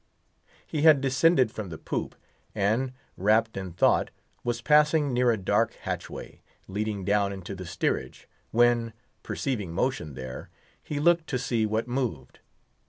He 0.65 0.81
had 0.81 0.99
descended 0.99 1.51
from 1.51 1.69
the 1.69 1.77
poop, 1.77 2.15
and, 2.55 2.93
wrapped 3.17 3.55
in 3.55 3.71
thought, 3.71 4.09
was 4.43 4.59
passing 4.59 5.13
near 5.13 5.29
a 5.29 5.37
dark 5.37 5.75
hatchway, 5.75 6.41
leading 6.67 7.05
down 7.05 7.31
into 7.31 7.53
the 7.53 7.67
steerage, 7.67 8.27
when, 8.49 8.93
perceiving 9.21 9.71
motion 9.71 10.15
there, 10.15 10.49
he 10.83 10.99
looked 10.99 11.27
to 11.27 11.37
see 11.37 11.67
what 11.67 11.87
moved. 11.87 12.39